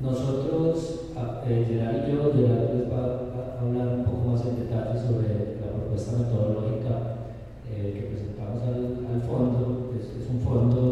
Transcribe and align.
Nosotros, 0.00 1.10
eh, 1.46 1.64
Gerard 1.68 2.08
y 2.08 2.12
yo, 2.12 2.32
Gerard 2.32 2.74
les 2.74 2.86
va 2.90 3.02
a 3.34 3.60
hablar 3.60 3.98
un 3.98 4.04
poco 4.04 4.30
más 4.30 4.46
en 4.46 4.56
detalle 4.60 4.96
sobre 4.96 5.58
la 5.60 5.72
propuesta 5.74 6.18
metodológica 6.18 7.18
eh, 7.68 7.92
que 7.94 8.02
presentamos 8.06 8.62
al, 8.62 9.06
al 9.12 9.22
fondo. 9.22 9.90
Es, 9.98 10.22
es 10.22 10.30
un 10.30 10.40
fondo 10.40 10.87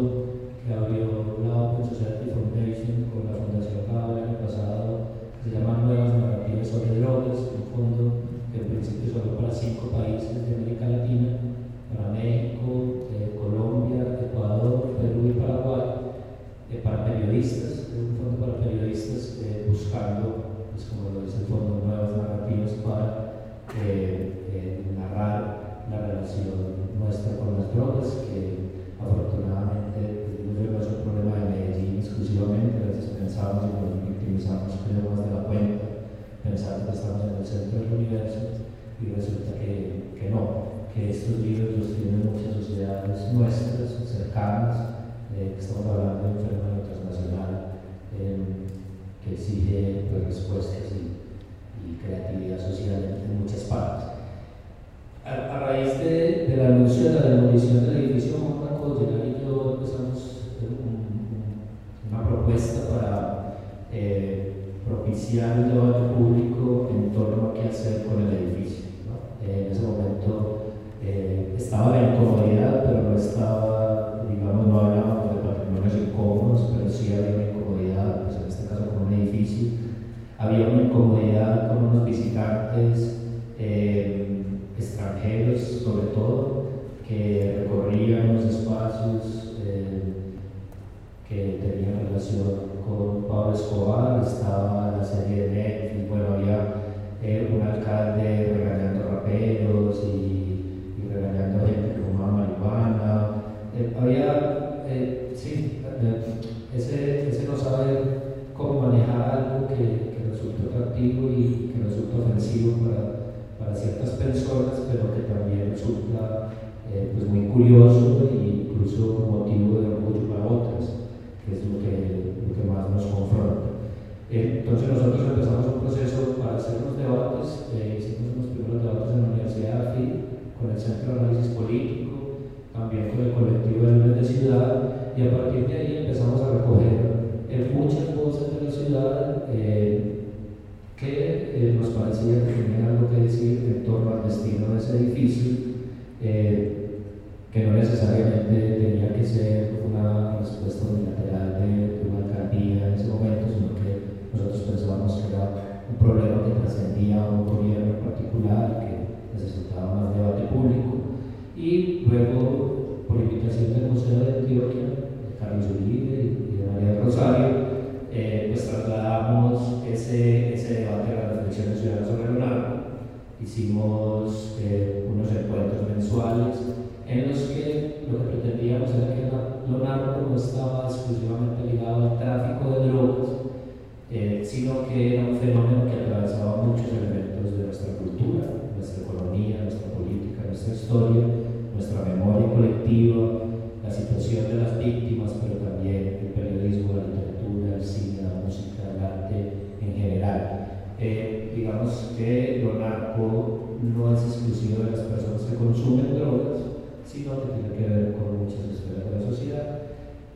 nuestra 191.87 192.13
memoria 192.13 192.53
colectiva, 192.53 193.39
la 193.83 193.91
situación 193.91 194.47
de 194.47 194.55
las 194.55 194.77
víctimas, 194.77 195.31
pero 195.41 195.55
también 195.55 196.19
el 196.21 196.33
periodismo, 196.33 196.93
la 196.93 197.07
literatura, 197.07 197.75
el 197.75 197.83
cine, 197.83 198.23
la 198.23 198.43
música, 198.43 198.83
el 198.91 199.03
arte 199.03 199.53
en 199.81 199.93
general. 199.93 200.67
Eh, 200.99 201.53
digamos 201.55 202.13
que 202.17 202.63
lo 202.63 202.79
narco 202.79 203.77
no 203.81 204.13
es 204.13 204.21
exclusivo 204.23 204.83
de 204.83 204.91
las 204.91 205.01
personas 205.01 205.41
que 205.43 205.55
consumen 205.55 206.15
drogas, 206.15 206.59
sino 207.05 207.41
que 207.41 207.53
tiene 207.53 207.75
que 207.75 207.93
ver 207.93 208.15
con 208.15 208.43
muchas 208.43 208.65
esferas 208.65 209.09
de 209.09 209.19
la 209.19 209.25
sociedad. 209.25 209.79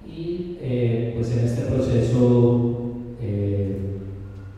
Y 0.08 0.58
eh, 0.62 1.14
pues 1.16 1.36
en 1.36 1.46
este 1.46 1.64
proceso, 1.64 2.72
eh, 3.22 3.78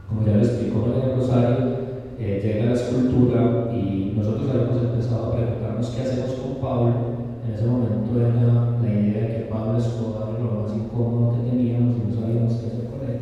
como 0.07 0.25
ya 0.25 0.35
lo 0.35 0.43
explicó 0.43 0.85
María 0.85 1.15
Rosario, 1.15 1.73
eh, 2.19 2.39
llega 2.43 2.65
la 2.65 2.73
escultura 2.73 3.71
y 3.73 4.13
nosotros 4.15 4.49
habíamos 4.49 4.83
empezado 4.83 5.33
a 5.33 5.35
preguntarnos 5.83 5.89
qué 5.89 6.01
hacemos 6.01 6.33
con 6.39 6.55
Pablo. 6.61 6.93
En 7.45 7.53
ese 7.53 7.65
momento 7.65 8.19
era 8.19 8.77
la 8.81 8.89
idea 8.89 9.21
de 9.21 9.27
que 9.27 9.49
Pablo 9.49 9.77
Escobar 9.77 10.35
era 10.35 10.43
lo 10.43 10.61
más 10.61 10.73
incómodo 10.73 11.35
que 11.35 11.49
teníamos 11.49 11.95
y 11.97 12.07
no 12.07 12.21
sabíamos 12.21 12.53
qué 12.53 12.67
hacer 12.67 12.85
con 12.87 13.09
él. 13.09 13.19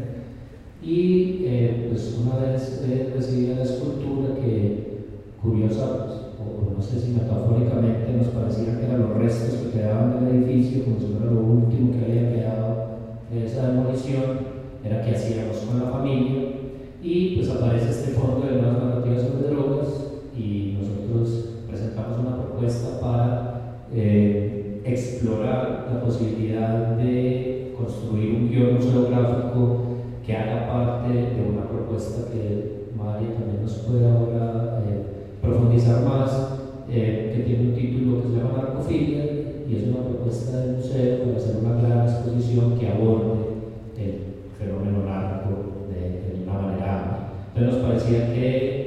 Y 0.84 1.88
pues 1.89 2.20
una 2.22 2.46
vez 2.46 2.82
recibí 3.15 3.56
la 3.56 3.63
escultura 3.63 4.36
que, 4.36 5.06
curiosa, 5.41 6.06
pues, 6.06 6.13
o 6.39 6.74
no 6.77 6.82
sé 6.82 7.00
si 7.00 7.12
metafóricamente 7.12 8.13
nos 8.13 8.27
parecía 8.27 8.80
que 8.80 8.86
eran 8.86 9.01
los 9.01 9.18
restos 9.18 9.60
que 9.60 9.80
quedaban 9.80 10.25
del 10.25 10.44
edificio, 10.44 10.86
como 10.86 11.00
si 11.00 11.08
fuera 11.08 11.32
lo 11.32 11.41
último 11.41 11.91
que 11.91 12.06
había 12.06 12.32
quedado 12.32 12.91
de 13.32 13.46
esa 13.46 13.70
demolición, 13.72 14.51
era 14.84 15.01
qué 15.03 15.12
hacíamos 15.12 15.58
con 15.58 15.80
la 15.80 15.89
familia, 15.89 16.41
y 17.03 17.36
pues 17.36 17.50
aparece 17.50 17.89
este 17.89 18.12
fondo 18.12 18.46
de 18.46 18.62
nuevas 18.62 18.84
narrativas 18.84 19.22
sobre 19.22 19.50
drogas, 19.50 19.88
y 20.38 20.77
nosotros 20.80 21.40
presentamos 22.12 22.20
una 22.20 22.44
propuesta 22.44 23.00
para 23.00 23.86
eh, 23.94 24.82
explorar 24.84 25.88
la 25.94 26.01
posibilidad 26.01 26.98
de 26.98 27.74
construir 27.77 28.36
un 28.36 28.50
guion 28.50 28.75
museográfico 28.75 29.82
que 30.25 30.36
haga 30.36 30.68
parte 30.68 31.13
de 31.13 31.50
una 31.50 31.68
propuesta 31.68 32.32
que 32.32 32.91
Mari 32.96 33.25
también 33.38 33.63
nos 33.63 33.74
puede 33.80 34.06
ahora 34.08 34.84
eh, 34.88 35.03
profundizar 35.41 36.03
más, 36.03 36.60
eh, 36.89 37.34
que 37.36 37.44
tiene 37.44 37.70
un 37.70 37.75
título 37.75 38.22
que 38.22 38.27
se 38.30 38.36
llama 38.36 38.58
Narcofilia 38.58 39.25
y 39.68 39.75
es 39.75 39.88
una 39.88 40.03
propuesta 40.03 40.58
del 40.58 40.75
museo 40.77 41.24
para 41.24 41.38
hacer 41.38 41.56
una 41.58 41.82
gran 41.82 42.08
exposición 42.08 42.77
que 42.77 42.89
aborde 42.89 43.39
el 43.98 44.20
fenómeno 44.60 45.06
narco 45.06 45.50
de, 45.89 46.38
de 46.38 46.44
una 46.44 46.60
manera 46.60 46.98
amplia. 46.98 47.18
Entonces 47.56 47.74
nos 47.74 47.88
parecía 47.88 48.34
que 48.34 48.81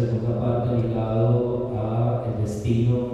segunda 0.00 0.40
parte 0.40 0.76
ligado 0.76 1.72
al 1.76 2.42
destino 2.42 3.09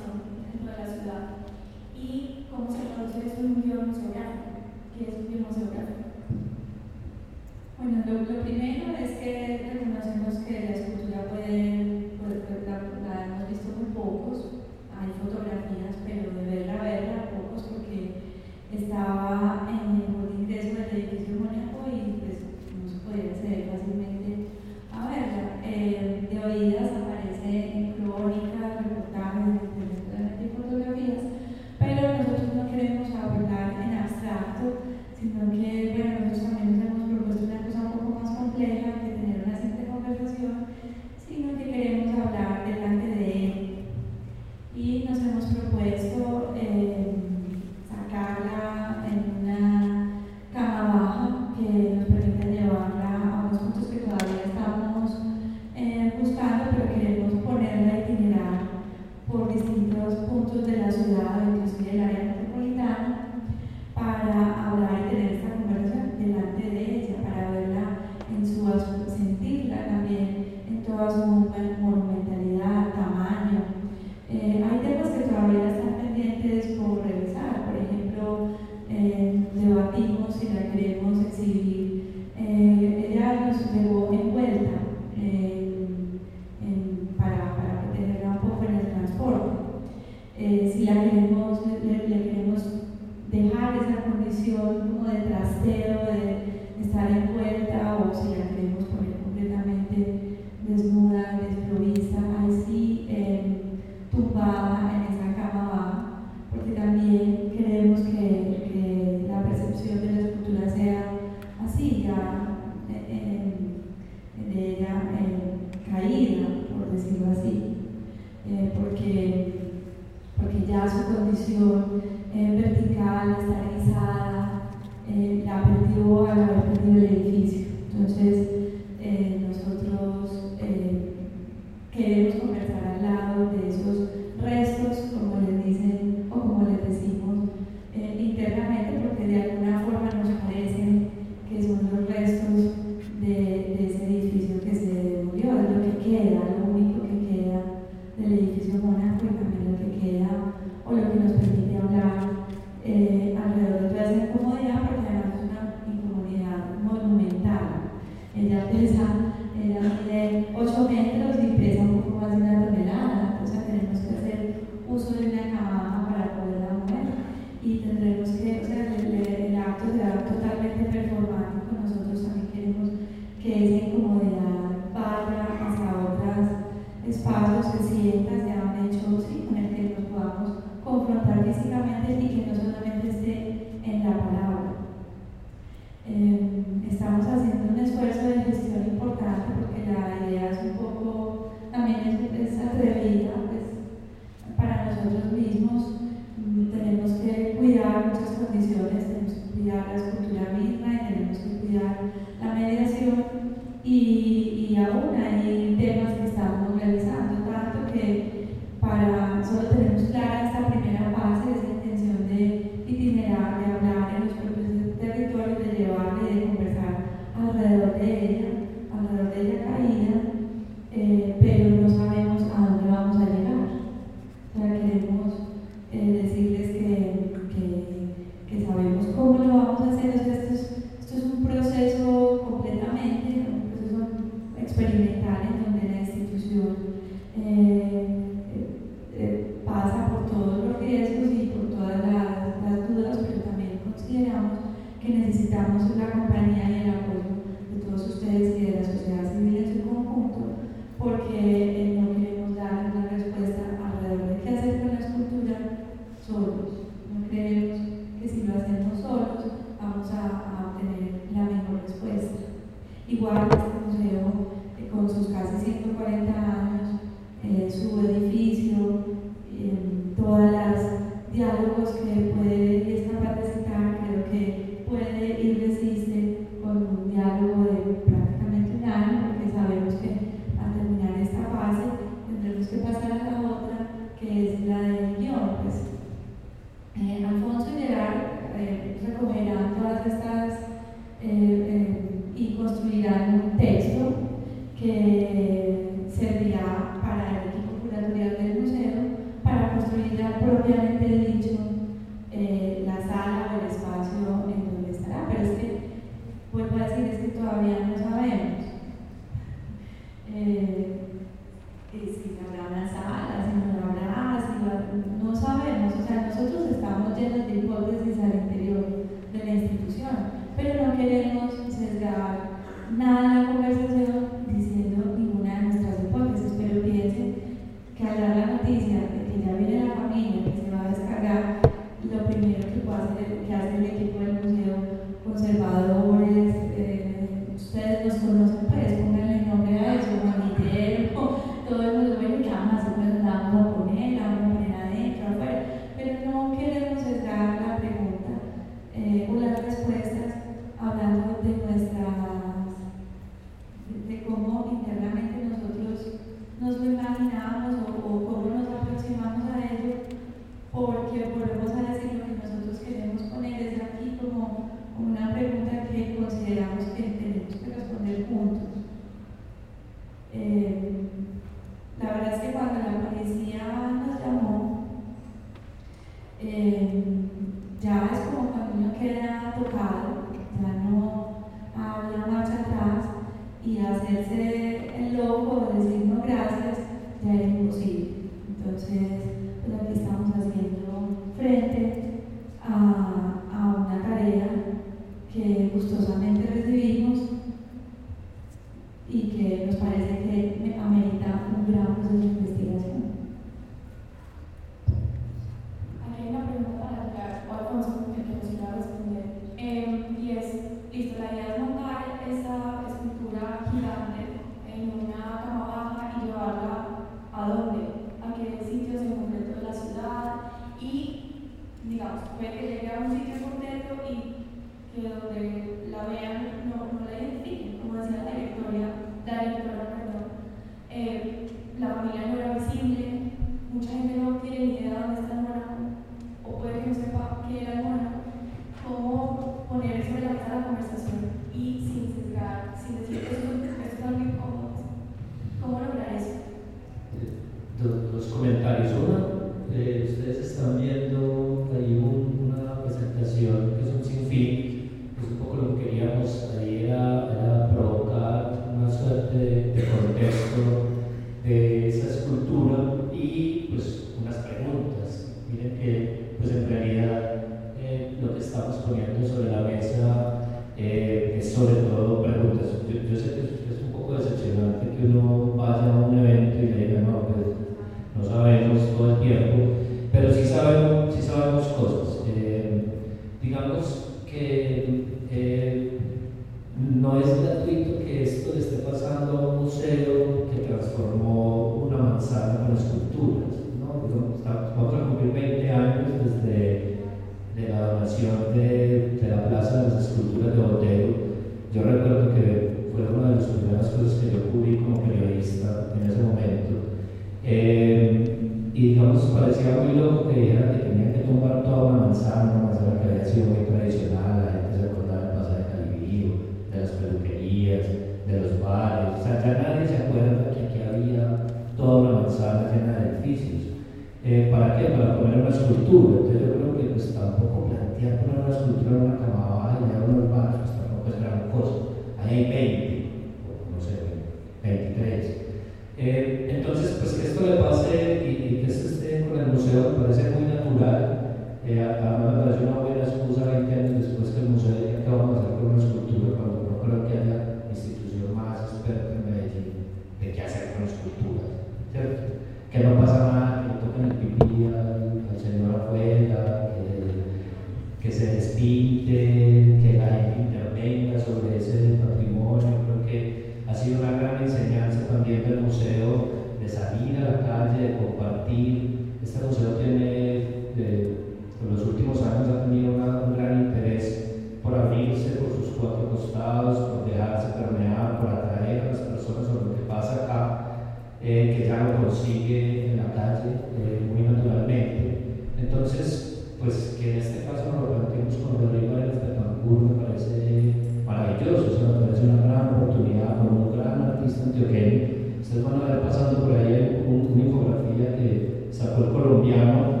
ustedes 595.40 595.64
van 595.64 595.80
a 595.80 595.84
ver 595.84 596.02
pasando 596.02 596.40
por 596.40 596.52
ahí 596.52 597.04
un, 597.06 597.32
una 597.32 597.42
infografía 597.42 598.16
que 598.16 598.68
sacó 598.70 599.04
el 599.04 599.10
colombiano 599.10 600.00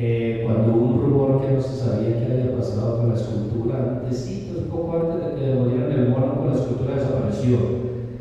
eh, 0.00 0.44
cuando 0.44 0.74
hubo 0.74 0.86
un 0.86 1.02
rumor 1.02 1.40
que 1.40 1.54
no 1.54 1.60
se 1.60 1.74
sabía 1.74 2.18
que 2.18 2.32
había 2.32 2.56
pasado 2.56 2.98
con 2.98 3.08
la 3.08 3.16
escultura, 3.16 3.98
antesitos, 3.98 4.58
pues, 4.58 4.70
poco 4.70 4.96
antes 4.96 5.26
de 5.26 5.34
que 5.34 5.46
devolvieran 5.48 5.90
el 5.90 6.08
mono, 6.10 6.34
pues, 6.36 6.54
la 6.54 6.60
escultura 6.60 6.94
desapareció. 6.94 7.58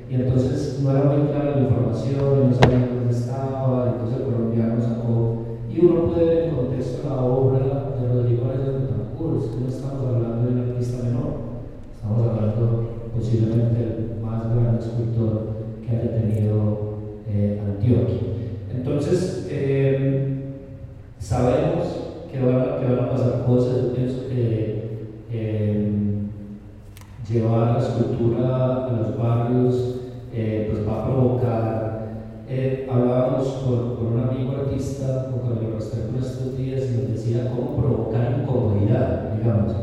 Y 0.10 0.16
entonces 0.16 0.80
no 0.82 0.90
era 0.90 1.04
muy 1.04 1.28
clara 1.28 1.52
la 1.52 1.62
información, 1.62 2.50
no 2.50 2.56
sabía 2.56 2.88
dónde 2.88 3.14
estaba, 3.14 3.94
entonces 3.94 4.18
el 4.18 4.26
colombiano 4.26 4.82
sacó. 4.82 5.38
Y 5.70 5.86
uno 5.86 6.06
puede 6.06 6.26
ver 6.26 6.44
en 6.46 6.56
contexto 6.56 7.08
la 7.08 7.22
obra 7.22 7.94
de 8.00 8.08
Rodrigo 8.08 8.46
Arias 8.46 8.74
de 8.74 8.88
Tancur, 8.88 9.38
no 9.62 9.68
estamos 9.68 10.08
hablando 10.08 10.48
de 10.48 10.54
un 10.54 10.70
artista 10.70 11.04
menor, 11.04 11.30
estamos 11.94 12.28
hablando 12.28 12.90
posiblemente 13.14 13.78
del 13.78 14.20
más 14.20 14.50
gran 14.50 14.78
escultor 14.78 15.47
que 15.88 15.96
haya 15.96 16.12
tenido 16.12 16.98
eh, 17.30 17.62
Antioquia. 17.66 18.18
Entonces, 18.76 19.48
eh, 19.50 20.44
sabemos 21.20 21.86
que 22.32 22.40
van, 22.40 23.00
a, 23.00 23.10
pasar 23.10 23.46
cosas, 23.46 23.94
pienso 23.96 24.28
que 24.28 25.08
eh, 25.32 25.92
llevar 27.30 27.74
la 27.74 27.80
escultura 27.80 28.88
a 28.88 28.92
los 28.92 29.18
barrios 29.18 29.94
pues 30.32 30.88
va 30.88 31.02
a 31.02 31.06
provocar. 31.06 32.08
hablábamos 32.90 33.48
con, 33.48 33.96
con, 33.96 34.06
un 34.14 34.20
amigo 34.20 34.52
artista, 34.52 35.30
con 35.32 35.40
Carlos 35.40 35.76
Restrepo, 35.76 36.20
estos 36.20 36.56
días 36.56 36.84
y 36.84 36.98
nos 36.98 37.12
decía 37.12 37.52
cómo 37.56 37.76
provocar 37.76 38.40
incomodidad, 38.40 39.34
digamos. 39.36 39.74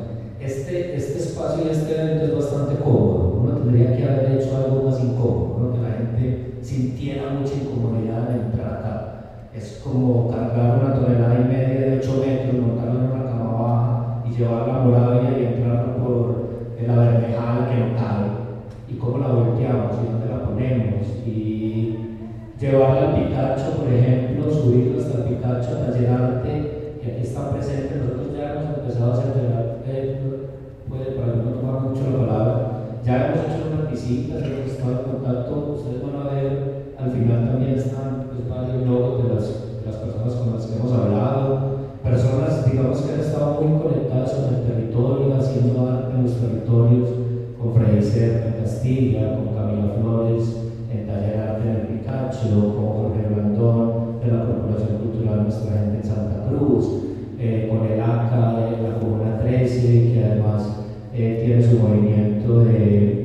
Este, 0.41 0.95
este 0.95 1.19
espacio 1.19 1.65
y 1.67 1.71
este 1.71 1.93
evento 1.93 2.25
es 2.25 2.35
bastante 2.37 2.83
cómodo, 2.83 3.41
uno 3.43 3.57
tendría 3.57 3.97
que 3.97 4.05
haber 4.05 4.41
hecho 4.41 4.57
algo 4.57 4.89
más 4.89 5.03
incómodo 5.03 5.55
sintiera 6.65 7.29
mucha 7.29 7.55
incomodidad 7.55 8.27
al 8.27 8.41
entrar. 8.41 9.51
Es 9.55 9.81
como 9.85 10.31
cargar 10.31 10.81
una 10.83 10.95
tonelada 10.95 11.41
y 11.41 11.45
media 11.45 11.81
de 11.81 11.99
8 11.99 12.25
metros, 12.27 12.67
montarla 12.67 13.05
en 13.05 13.11
una 13.13 13.25
cama 13.25 13.53
baja 13.53 14.23
y 14.27 14.35
llevarla 14.35 14.77
a 14.77 14.85
Moravia 14.85 15.39
y 15.39 15.45
entrar 15.45 15.97
por 15.99 16.49
la 16.85 16.97
bermejada 16.97 17.69
que 17.69 17.77
no 17.77 17.95
cabe. 17.95 18.27
Y 18.89 18.95
cómo 18.95 19.19
la 19.19 19.29
volteamos 19.29 19.93
y 20.03 20.11
dónde 20.11 20.27
la 20.27 20.45
ponemos. 20.45 21.07
Y 21.27 21.99
llevarla 22.59 23.11
al 23.11 23.15
Picacho, 23.15 23.77
por 23.77 23.93
ejemplo, 23.93 24.51
subirla 24.51 25.03
hasta 25.03 25.19
el 25.19 25.25
Picacho, 25.25 25.79
taller 25.79 26.11
arte, 26.11 26.99
que 27.03 27.13
aquí 27.13 27.23
está 27.23 27.51
presente. 27.51 27.97
Nosotros 27.97 28.37
ya 28.37 28.53
hemos 28.53 28.79
empezado 28.79 29.13
a 29.13 29.19
hacer, 29.19 29.33
eh, 29.87 30.21
puede 30.89 31.13
para 31.13 31.37
no 31.37 31.51
tomar 31.51 31.81
mucho 31.83 32.11
la 32.11 32.27
palabra. 32.27 32.71
Ya 33.05 33.27
hemos 33.27 33.45
hecho 33.45 33.64
visitas, 33.95 34.43
hemos 34.43 34.73
estado 34.73 34.91
en 34.91 35.07
contacto. 35.07 35.79
Ustedes 35.79 36.03
van 36.03 36.27
a 36.27 36.35
ver, 36.35 36.95
al 36.99 37.11
final 37.13 37.47
también 37.47 37.79
están 37.79 38.27
pues, 38.27 38.43
varios 38.51 38.83
logos 38.87 39.23
de 39.23 39.35
las, 39.35 39.47
de 39.47 39.87
las 39.87 39.97
personas 40.03 40.35
con 40.35 40.55
las 40.55 40.67
que 40.67 40.77
hemos 40.77 40.93
hablado. 40.93 41.85
Personas, 42.03 42.71
digamos, 42.71 43.01
que 43.01 43.13
han 43.13 43.21
estado 43.21 43.61
muy 43.63 43.81
conectadas 43.81 44.33
con 44.35 44.55
el 44.55 44.63
territorio, 44.67 45.35
haciendo 45.39 45.89
arte 45.89 46.11
en 46.11 46.23
los 46.25 46.35
territorios, 46.35 47.09
con 47.57 47.73
Freddy 47.75 48.03
Cerda 48.03 48.47
en 48.49 48.63
Castilla, 48.63 49.37
con 49.37 49.55
Camila 49.55 49.95
Flores, 50.01 50.45
en 50.91 51.07
Taller 51.07 51.39
Arte 51.39 51.71
en 51.71 51.87
Picacho, 51.87 52.51
con 52.51 52.89
Jorge 52.99 53.23
Blandón 53.31 54.21
de 54.21 54.27
la 54.27 54.45
Corporación 54.45 54.99
Cultural 54.99 55.45
Nuestra 55.45 55.71
Gente 55.71 55.97
en 56.03 56.05
Santa 56.05 56.49
Cruz, 56.49 56.85
eh, 57.39 57.71
con 57.71 57.87
el 57.87 58.01
ACA 58.01 58.59
de 58.59 58.83
la 58.83 58.99
Comuna 58.99 59.39
13, 59.39 60.13
que 60.13 60.25
además 60.25 60.85
eh, 61.15 61.43
tiene 61.47 61.63
su 61.63 61.79
movimiento 61.79 62.65
de, 62.65 63.24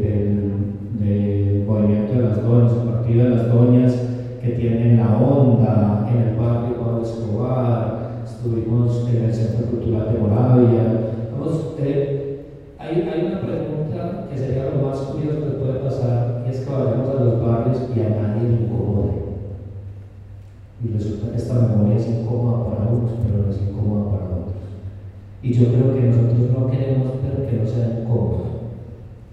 Y 25.41 25.53
yo 25.53 25.67
creo 25.67 25.95
que 25.95 26.01
nosotros 26.01 26.51
no 26.51 26.69
queremos 26.69 27.13
ver 27.23 27.47
que 27.49 27.57
no 27.57 27.65
sea 27.65 28.01
incómodo. 28.01 28.49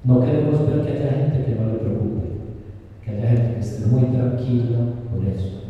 No 0.05 0.21
queremos 0.21 0.67
ver 0.69 0.83
que 0.83 0.93
haya 0.93 1.11
gente 1.11 1.45
que 1.45 1.61
no 1.61 1.67
le 1.67 1.79
preocupe, 1.79 2.27
que 3.05 3.11
haya 3.11 3.29
gente 3.29 3.55
que 3.55 3.61
esté 3.61 3.87
muy 3.87 4.05
tranquila 4.05 4.79
por 5.13 5.27
eso. 5.27 5.63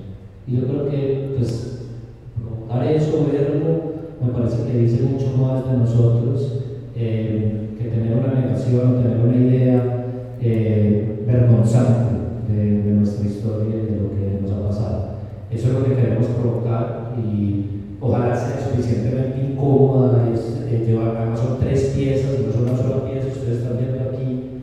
Y 0.46 0.56
yo 0.56 0.66
creo 0.68 0.90
que, 0.90 1.34
pues, 1.38 1.88
provocar 2.36 2.86
eso, 2.86 3.26
verlo, 3.32 3.96
me 4.22 4.32
parece 4.32 4.70
que 4.70 4.78
dice 4.78 5.02
mucho 5.04 5.36
más 5.38 5.70
de 5.70 5.78
nosotros 5.78 6.64
eh, 6.94 7.70
que 7.78 7.88
tener 7.88 8.18
una 8.18 8.40
negación, 8.40 9.02
tener 9.02 9.18
una 9.18 9.36
idea 9.36 10.06
eh, 10.42 11.24
vergonzante 11.26 12.14
de, 12.48 12.82
de, 12.82 12.90
nuestra 12.92 13.26
historia 13.26 13.74
y 13.74 13.92
de 13.92 14.00
lo 14.02 14.10
que 14.10 14.40
nos 14.42 14.52
ha 14.52 14.68
pasado. 14.68 15.08
Eso 15.50 15.68
es 15.68 15.74
lo 15.74 15.84
que 15.84 15.94
queremos 15.94 16.26
provocar 16.26 17.14
y 17.18 17.65
ojalá 18.06 18.36
sea 18.36 18.60
suficientemente 18.60 19.52
incómoda, 19.52 20.28
es, 20.32 20.62
eh, 20.70 20.84
llevar, 20.86 21.16
además 21.16 21.40
son 21.40 21.58
tres 21.58 21.92
piezas 21.96 22.38
y 22.38 22.46
no 22.46 22.52
son 22.52 22.62
una 22.62 22.76
sola 22.76 23.04
pieza, 23.04 23.28
ustedes 23.28 23.58
están 23.58 23.78
viendo 23.78 24.10
aquí. 24.10 24.62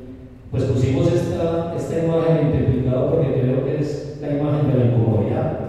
Pues 0.51 0.63
pusimos 0.65 1.07
esta, 1.11 1.73
esta 1.75 2.05
imagen 2.05 2.49
multiplicada 2.49 3.09
porque 3.09 3.33
creo 3.33 3.65
que 3.65 3.79
es 3.79 4.17
la 4.21 4.37
imagen 4.37 4.71
de 4.71 4.77
la 4.77 4.85
incomodidad. 4.85 5.59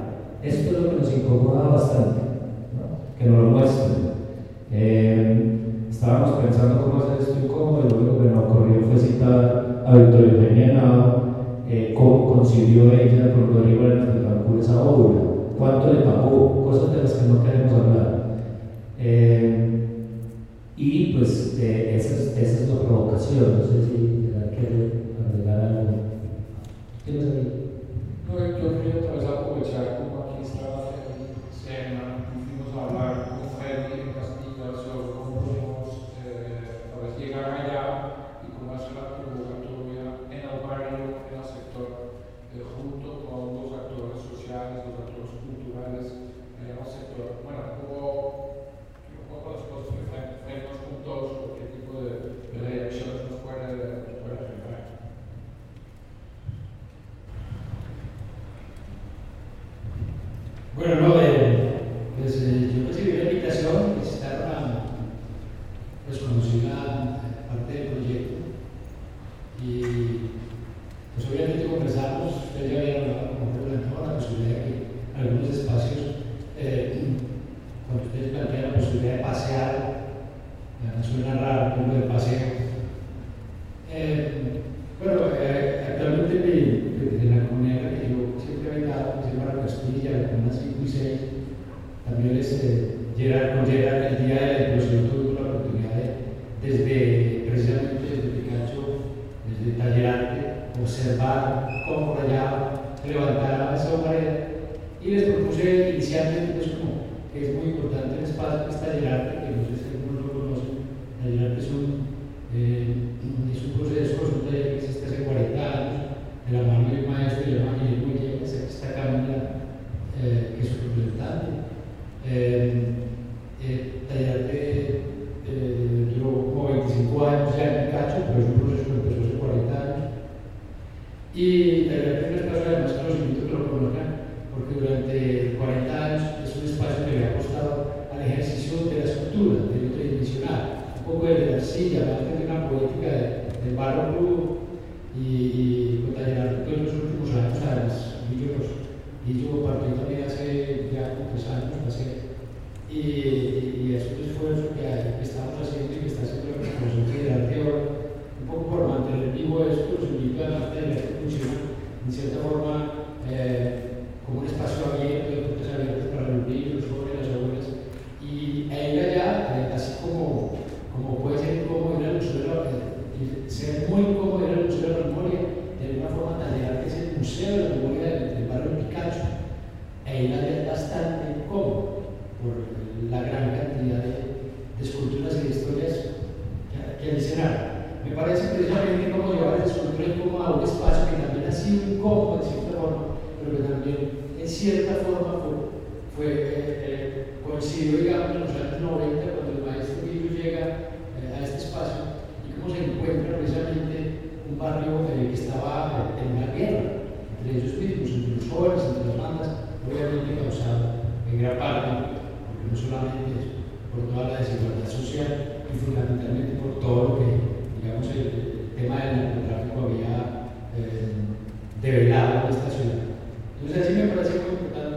Esto 0.42 0.70
es 0.70 0.82
lo 0.82 0.90
que 0.90 0.96
nos 0.96 1.12
incomoda 1.12 1.68
bastante, 1.68 2.20
¿no? 2.76 3.18
que 3.18 3.24
nos 3.24 3.44
lo 3.44 3.50
muestren. 3.50 4.14
Eh, 4.70 5.54
estábamos 5.90 6.40
pensando 6.40 6.82
cómo 6.82 7.02
hacer 7.02 7.20
esto 7.20 7.38
incómodo 7.42 7.84
y 7.86 7.90
lo 7.90 7.98
único 7.98 8.18
que 8.18 8.28
nos 8.28 8.44
ocurrió 8.44 8.80
fue 8.82 8.98
citar 8.98 9.84
a 9.86 9.96
Victoria 9.96 10.32
Eugenia 10.32 10.74
eh, 11.68 11.94
cómo 11.96 12.34
concibió 12.34 12.92
ella 12.92 13.32
con 13.32 13.54
Rodrigo 13.54 13.84
Cancún 13.88 14.60
esa 14.60 14.82
obra, 14.82 15.20
cuánto 15.58 15.92
le 15.92 16.00
pagó, 16.00 16.53
de 16.82 17.02
las 17.02 17.12
que 17.12 17.26
no 17.26 17.42
queremos 17.42 17.72
hablar. 17.72 18.38
Eh, 18.98 19.70
y 20.76 21.12
pues 21.14 21.56
eh, 21.60 21.96
esa, 21.96 22.14
es, 22.14 22.36
esa, 22.36 22.64
es, 22.64 22.68
la 22.68 22.80
provocación, 22.80 23.58
no 23.58 23.64
sé 23.64 23.84
si 23.84 24.30
quiere 24.54 24.90
agregar 25.24 25.60
algo. 25.60 26.04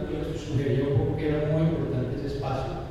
que 0.08 0.38
sugería 0.38 0.88
era 1.28 1.52
muy 1.52 1.68
importante 1.68 2.16
ese 2.16 2.36
espacio. 2.36 2.88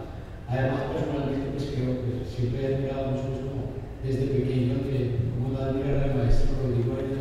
Además, 0.47 0.93
personalmente, 0.93 1.57
creo 1.73 1.97
pues, 2.05 2.21
que 2.21 2.35
siempre 2.35 2.61
he 2.61 2.75
admirado 2.75 3.11
mucho 3.11 3.27
pues, 3.27 3.41
como 3.41 3.63
desde 4.03 4.27
pequeño, 4.27 4.85
que 4.85 5.17
como 5.33 5.57
la 5.57 5.73
admiraba 5.73 6.05
el 6.05 6.15
maestro 6.15 6.61
Rodrigo 6.61 6.93
Arias 6.93 7.17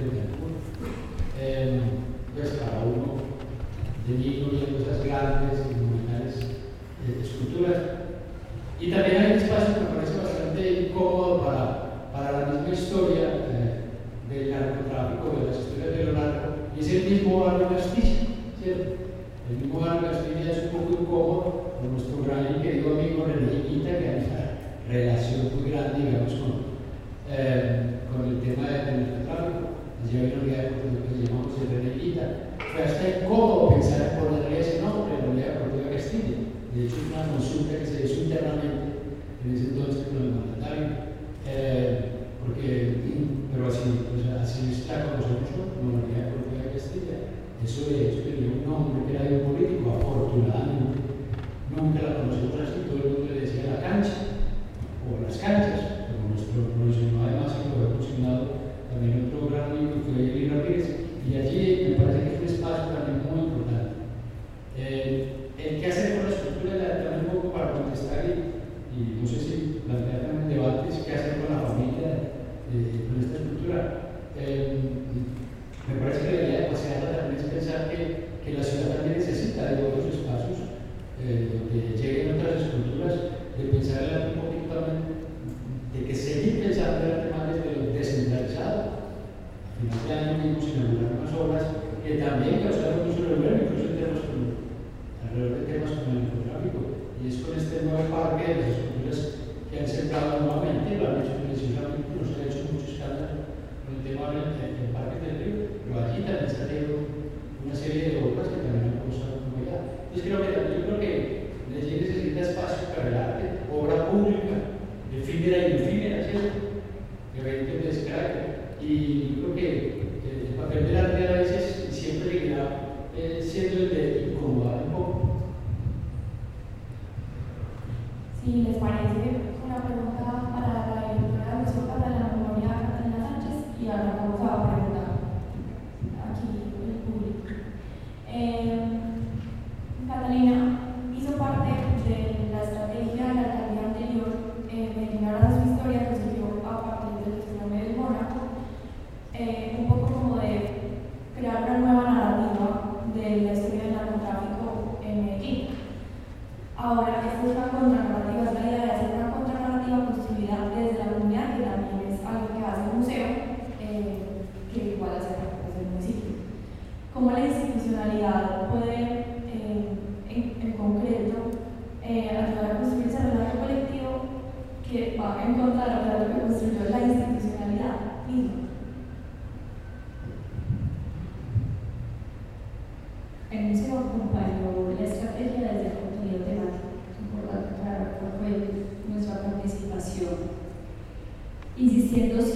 querido 22.67 22.95
amigo 22.95 23.25
René 23.27 23.63
Quinta, 23.63 23.91
que 23.91 24.93
relación 24.93 25.56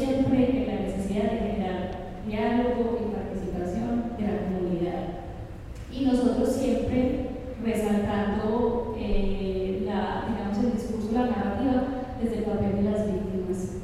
siempre 0.00 0.48
en 0.50 0.66
la 0.66 0.80
necesidad 0.80 1.24
de 1.24 1.38
generar 1.38 1.90
diálogo 2.26 2.98
y 3.00 3.14
participación 3.14 4.16
de 4.16 4.22
la 4.24 4.38
comunidad. 4.44 5.02
Y 5.92 6.06
nosotros 6.06 6.56
siempre 6.56 7.26
resaltando 7.62 8.96
eh, 8.98 9.82
la, 9.84 10.24
digamos, 10.26 10.58
el 10.64 10.72
discurso, 10.72 11.12
la 11.12 11.26
narrativa 11.26 11.84
desde 12.22 12.38
el 12.38 12.44
papel 12.44 12.76
de 12.76 12.90
las 12.90 13.06
víctimas. 13.12 13.76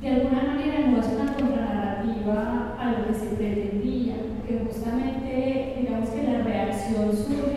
De 0.00 0.08
alguna 0.08 0.42
manera 0.42 0.88
no 0.88 0.98
es 0.98 1.06
una 1.06 1.32
contranarrativa 1.32 2.76
a 2.80 2.92
lo 2.92 3.06
que 3.06 3.14
se 3.14 3.26
pretendía, 3.36 4.16
porque 4.36 4.64
justamente 4.66 5.76
digamos 5.78 6.10
que 6.10 6.22
la 6.24 6.42
reacción 6.42 7.12
surge 7.12 7.55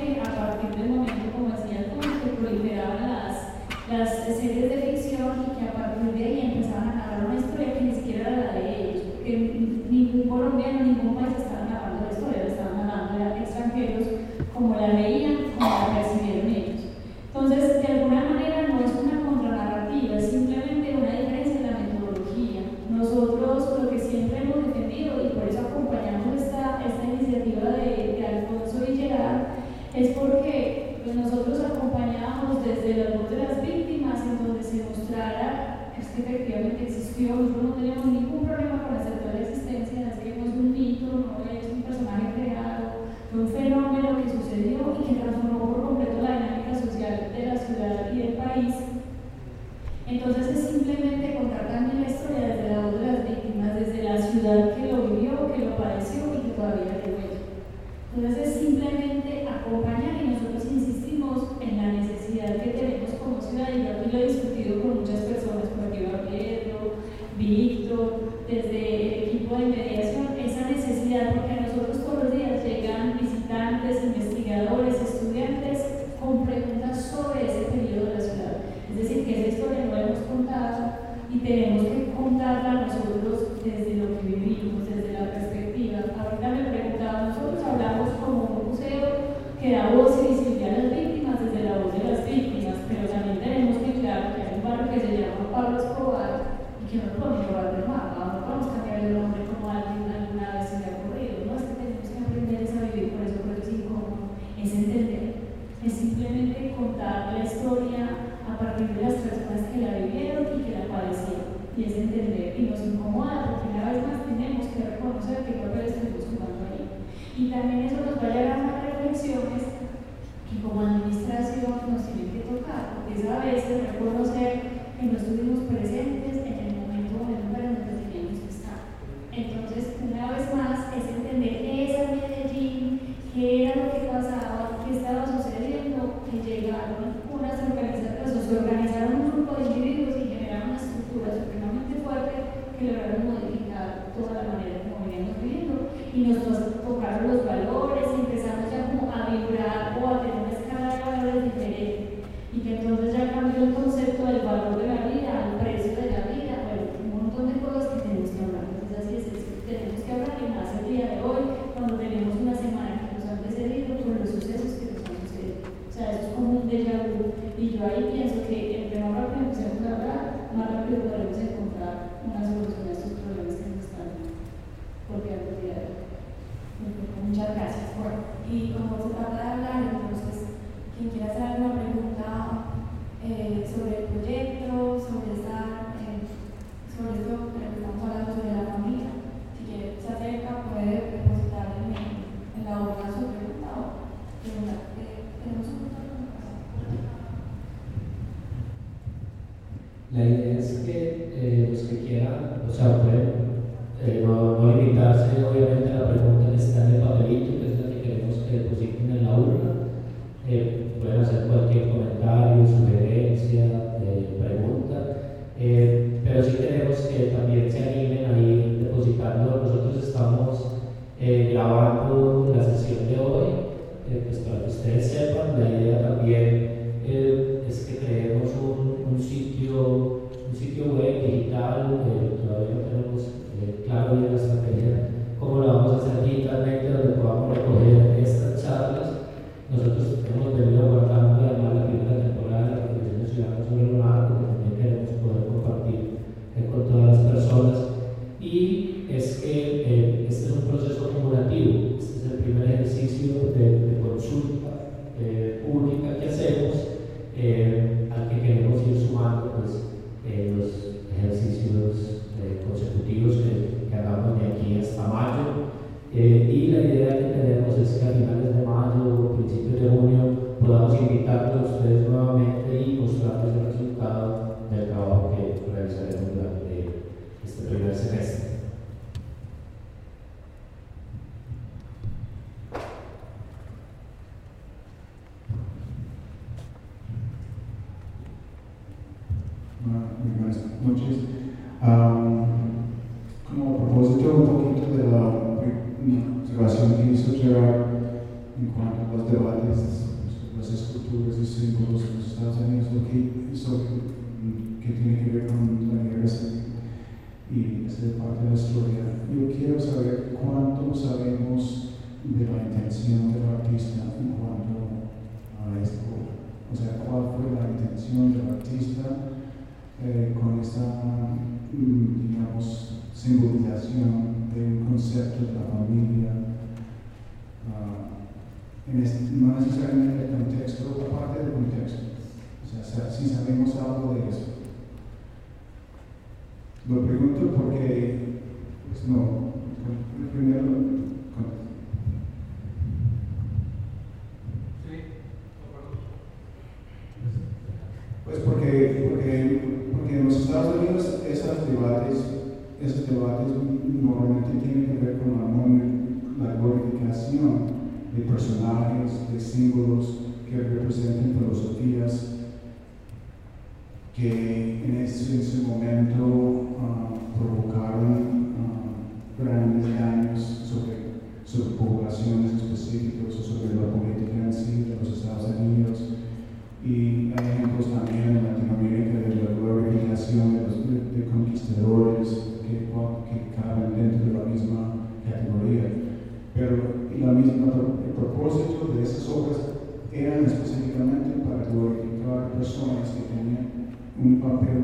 papel 394.59 394.83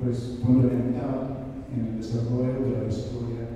pues, 0.00 0.38
fundamental 0.42 1.46
en 1.74 1.86
el 1.86 1.96
desarrollo 1.98 2.64
de 2.64 2.82
la 2.82 2.88
historia 2.88 3.53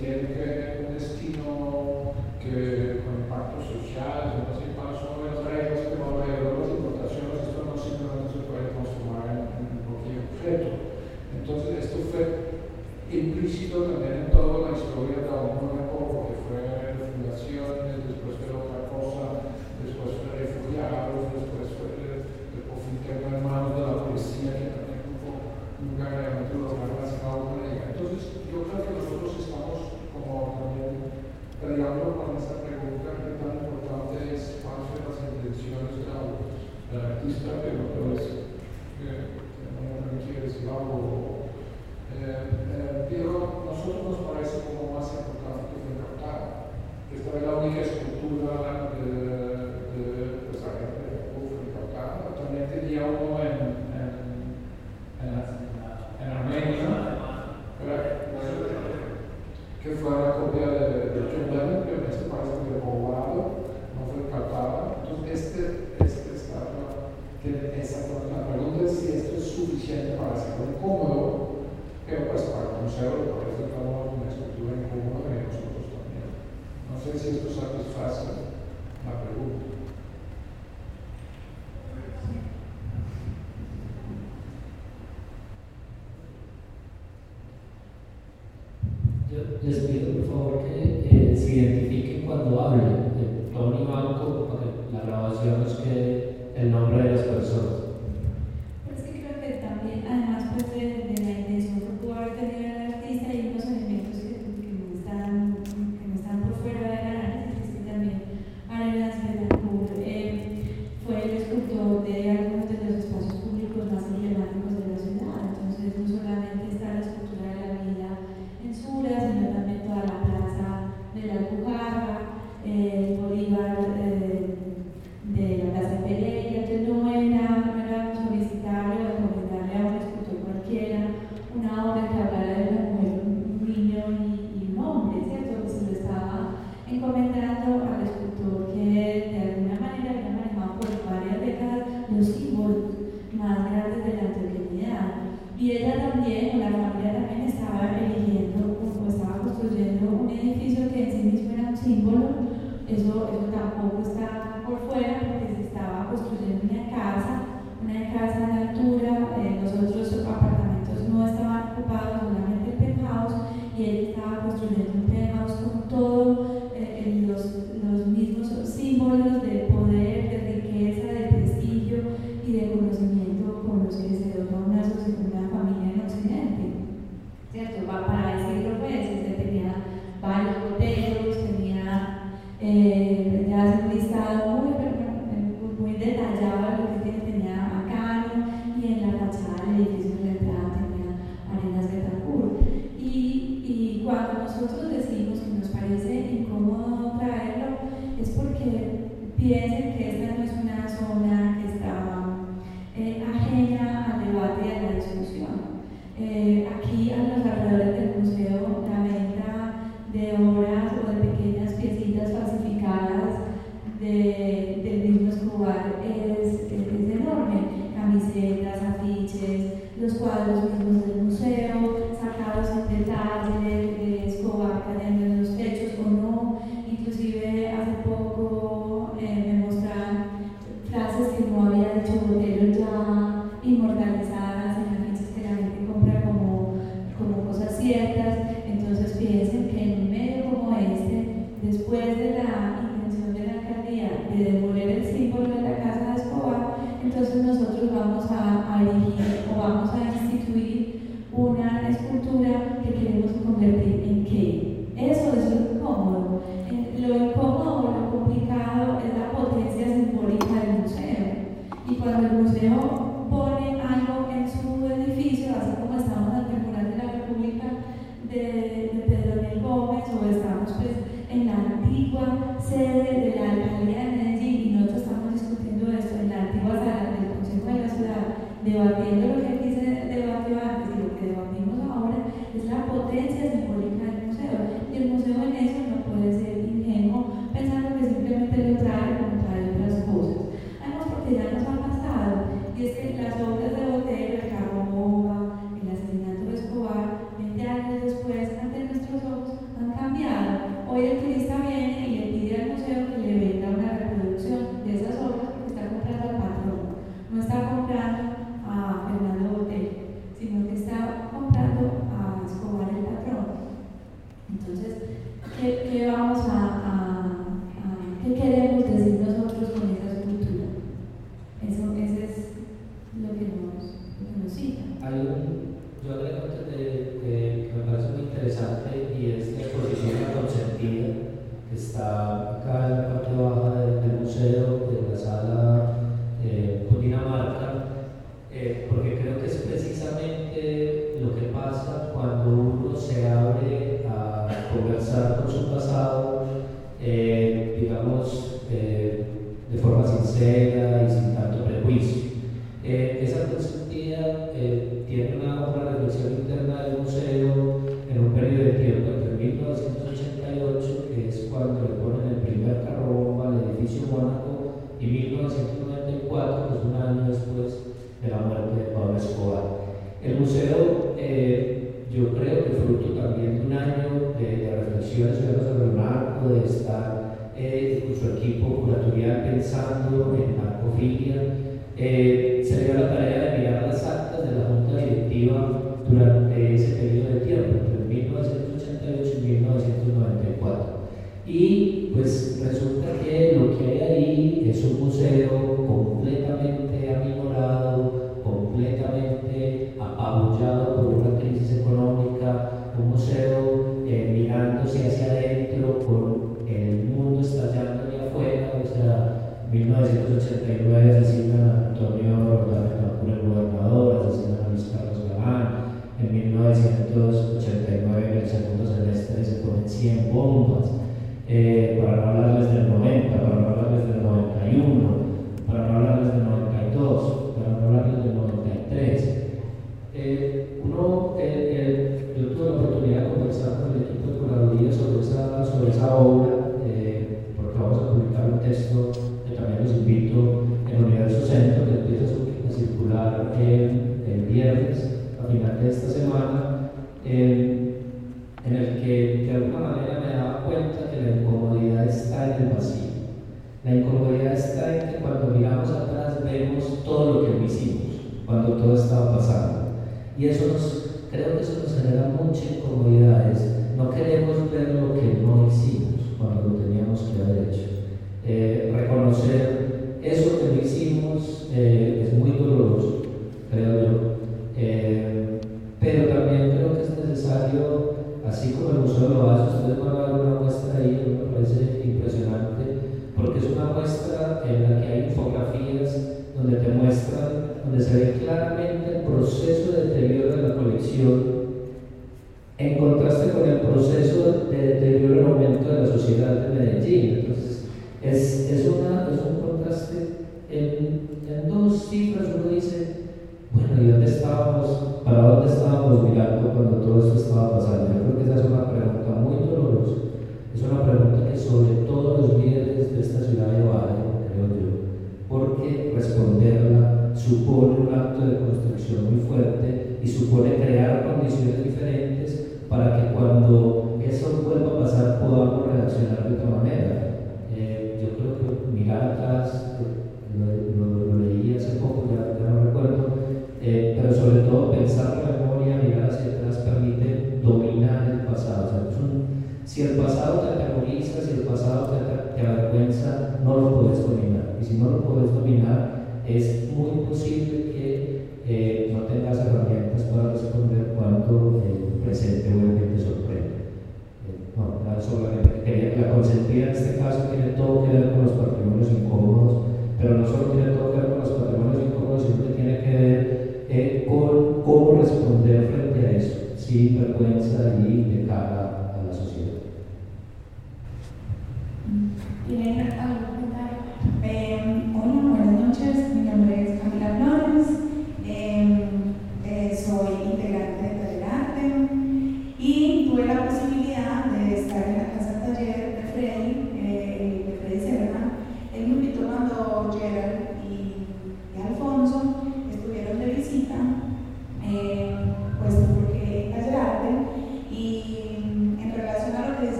Angelica 0.00 0.47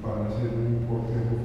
y 0.00 0.06
van 0.06 0.24
a 0.24 0.28
hacer 0.28 0.48
un 0.48 0.86
cortejo 0.88 1.39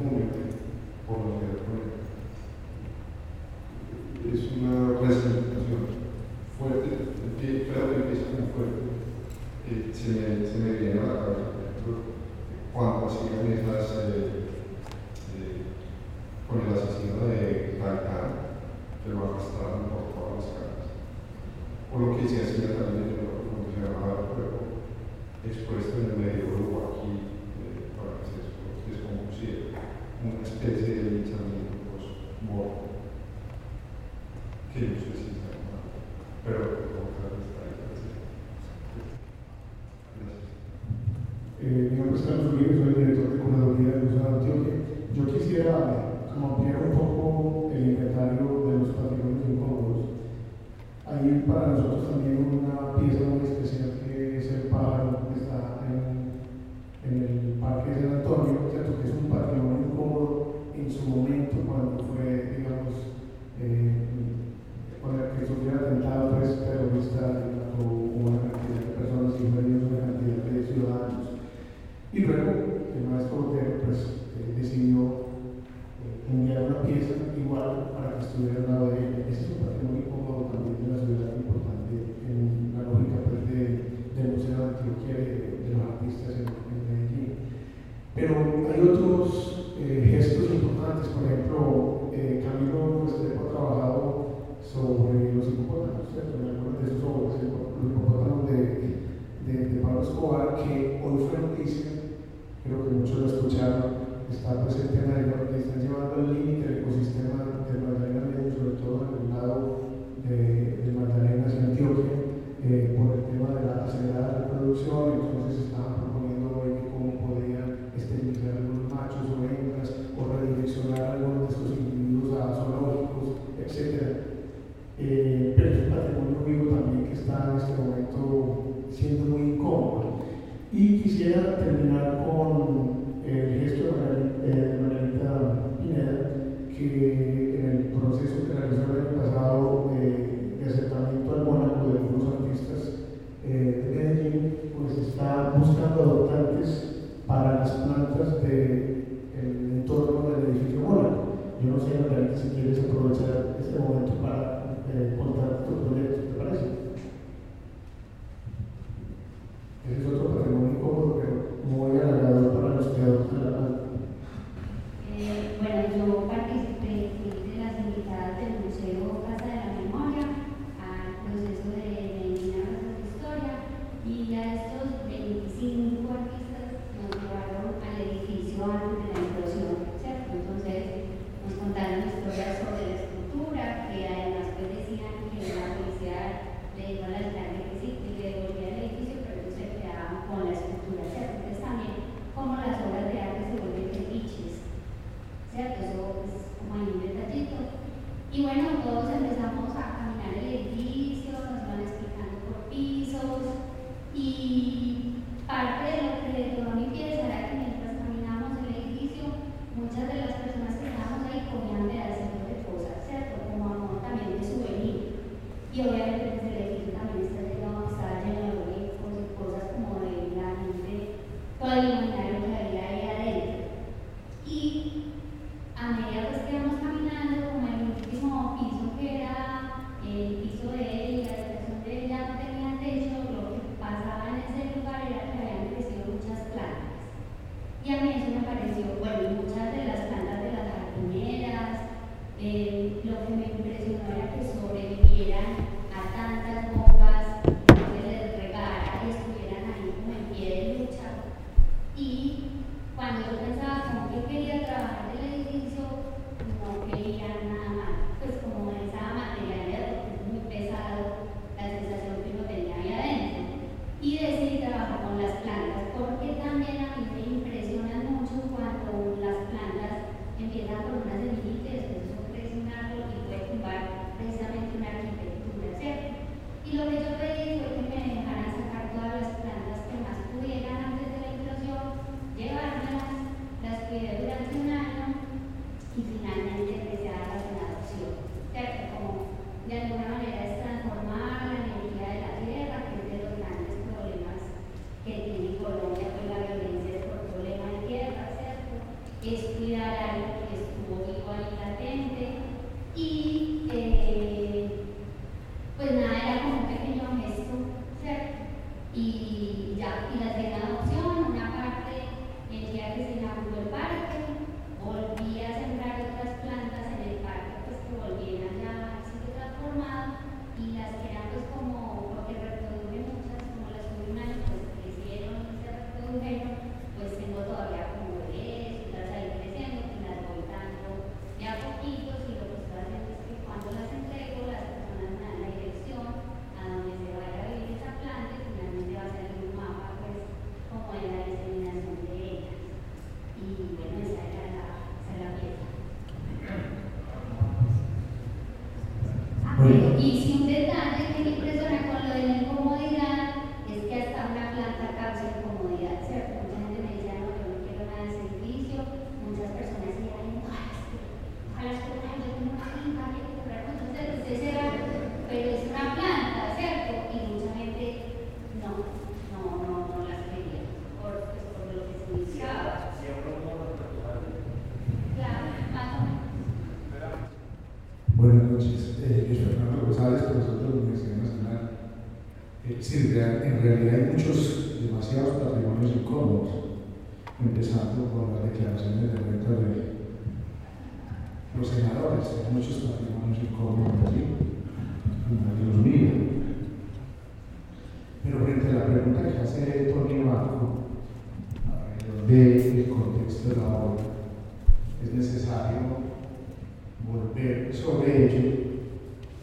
sobre 407.86 408.26
ello 408.26 408.58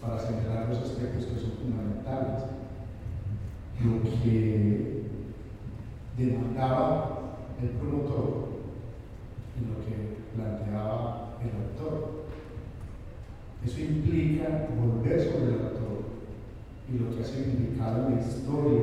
para 0.00 0.18
señalar 0.18 0.68
los 0.68 0.78
aspectos 0.78 1.26
que 1.26 1.40
son 1.40 1.52
fundamentales. 1.52 2.42
Lo 3.84 4.02
que 4.02 5.02
demandaba 6.18 7.36
el 7.62 7.68
promotor 7.70 8.48
y 9.56 9.60
lo 9.68 9.84
que 9.84 9.94
planteaba 10.34 11.38
el 11.40 11.50
autor. 11.62 12.24
Eso 13.64 13.80
implica 13.80 14.68
volver 14.76 15.20
sobre 15.20 15.54
el 15.54 15.60
autor 15.60 16.02
y 16.92 16.98
lo 16.98 17.14
que 17.14 17.22
ha 17.22 17.24
significado 17.24 18.08
en 18.08 18.16
la 18.16 18.20
historia, 18.20 18.82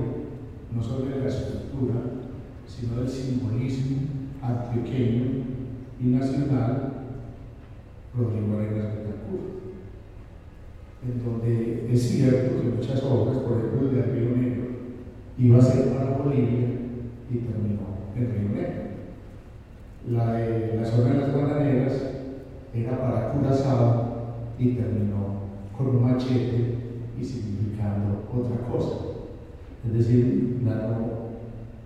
no 0.74 0.82
solo 0.82 1.06
de 1.06 1.20
la 1.20 1.28
escultura, 1.28 1.96
sino 2.66 3.02
del 3.02 3.10
simbolismo 3.10 3.98
antioqueño 4.42 5.26
y 6.02 6.06
nacional, 6.06 6.89
Rodrigo 8.16 8.58
Arenas 8.58 9.00
en 11.02 11.24
donde 11.24 11.88
es 11.92 12.02
cierto 12.02 12.62
que 12.62 12.76
muchas 12.76 13.04
obras, 13.04 13.38
por 13.38 13.58
ejemplo 13.58 13.90
de 13.90 14.02
Río 14.02 14.36
Negro, 14.36 14.68
iba 15.38 15.58
a 15.58 15.62
ser 15.62 15.94
para 15.94 16.18
Bolivia 16.18 16.68
y 17.30 17.38
terminó 17.38 17.82
en 18.16 18.32
Río 18.32 18.50
Negro. 18.50 18.90
La 20.10 20.34
de 20.34 20.76
la 20.76 20.86
zona 20.86 21.14
de 21.14 21.20
las 21.20 21.34
bananeras 21.34 21.94
era 22.74 23.00
para 23.00 23.32
Curazao 23.32 24.10
y 24.58 24.74
terminó 24.74 25.40
con 25.78 25.88
un 25.88 26.04
machete 26.04 26.76
y 27.20 27.24
significando 27.24 28.26
otra 28.34 28.68
cosa. 28.68 28.96
Es 29.86 29.94
decir, 29.94 30.60
la 30.66 30.76
no 30.76 31.20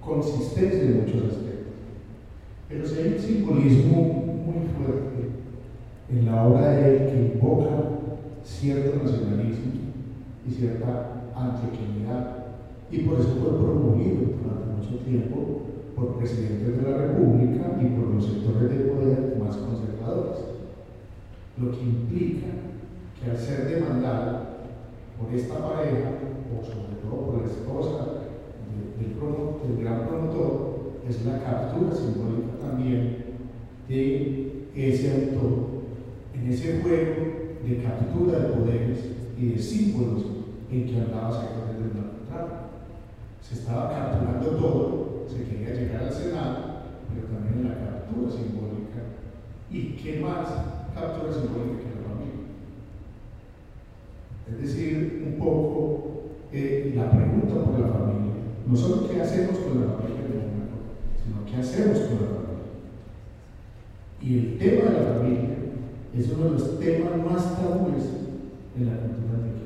consistencia 0.02 0.86
de 0.86 0.96
muchos 0.96 1.32
aspectos. 1.32 1.74
Pero 2.68 2.86
si 2.86 3.00
hay 3.00 3.14
un 3.14 3.20
simbolismo 3.20 3.96
muy 4.46 4.68
fuerte 4.76 5.33
en 6.14 6.26
la 6.28 6.46
obra 6.46 6.70
de 6.70 6.90
él 6.90 7.12
que 7.12 7.36
invoca 7.36 7.70
cierto 8.44 9.04
nacionalismo 9.04 9.72
y 10.48 10.52
cierta 10.52 11.24
antioqueñidad, 11.36 12.46
y 12.92 13.00
por 13.00 13.20
eso 13.20 13.30
fue 13.42 13.58
promovido 13.58 14.18
durante 14.38 14.74
mucho 14.78 15.04
tiempo 15.04 15.62
por 15.96 16.18
presidentes 16.18 16.78
de 16.78 16.92
la 16.92 16.98
República 16.98 17.80
y 17.82 17.86
por 17.86 18.14
los 18.14 18.26
sectores 18.26 18.70
de 18.70 18.86
poder 18.86 19.38
más 19.40 19.58
conservadores, 19.58 20.40
lo 21.58 21.72
que 21.72 21.82
implica 21.82 22.48
que 23.20 23.32
al 23.32 23.38
ser 23.38 23.70
demandado 23.70 24.54
por 25.20 25.34
esta 25.34 25.56
pareja, 25.56 26.12
o 26.52 26.64
sobre 26.64 27.02
todo 27.02 27.26
por 27.26 27.42
la 27.42 27.48
esposa 27.48 28.06
del, 29.00 29.82
gran 29.82 30.08
promotor 30.08 30.94
es 31.08 31.26
la 31.26 31.40
captura 31.40 31.94
simbólica 31.94 32.58
también 32.62 33.18
de 33.88 34.68
ese 34.76 35.12
autor 35.12 35.73
en 36.44 36.52
ese 36.52 36.82
juego 36.82 37.54
de 37.66 37.84
captura 37.84 38.40
de 38.40 38.54
poderes 38.54 39.00
y 39.40 39.50
de 39.50 39.58
símbolos 39.58 40.24
en 40.70 40.86
que 40.86 40.98
andaba 40.98 41.32
sectores 41.32 41.78
del 41.78 41.96
narcotráfico. 41.96 42.84
Se 43.42 43.56
estaba 43.56 43.90
capturando 43.90 44.50
todo, 44.58 45.26
se 45.30 45.46
quería 45.46 45.74
llegar 45.74 46.04
al 46.04 46.12
Senado, 46.12 46.58
pero 47.08 47.28
también 47.28 47.70
la 47.70 47.80
captura 47.80 48.30
simbólica. 48.30 49.24
¿Y 49.72 49.94
qué 49.94 50.20
más 50.20 50.50
captura 50.94 51.32
simbólica 51.32 51.80
que 51.80 51.96
la 51.96 52.08
familia? 52.12 52.44
Es 54.52 54.62
decir, 54.62 55.24
un 55.26 55.40
poco 55.40 56.24
eh, 56.52 56.92
la 56.94 57.10
pregunta 57.10 57.64
por 57.64 57.80
la 57.80 57.88
familia 57.88 58.34
no 58.68 58.76
solo 58.76 59.10
qué 59.10 59.22
hacemos 59.22 59.58
con 59.60 59.82
la 59.82 59.94
familia 59.94 60.22
de 60.22 60.44
sino 61.24 61.46
qué 61.46 61.56
hacemos 61.58 62.00
con 62.00 62.22
la 62.22 62.28
familia. 62.28 62.44
Y 64.22 64.38
el 64.38 64.58
tema 64.58 64.90
de 64.90 65.00
la 65.00 65.14
familia 65.16 65.63
es 66.18 66.32
uno 66.32 66.46
de 66.46 66.52
los 66.52 66.80
temas 66.80 67.18
más 67.18 67.58
tabúes 67.58 68.06
en 68.78 68.86
la 68.86 68.98
cultura 68.98 69.40
aquí. 69.40 69.66